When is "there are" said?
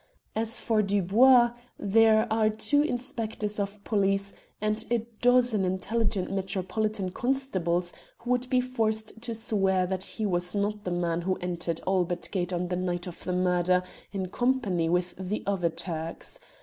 1.77-2.49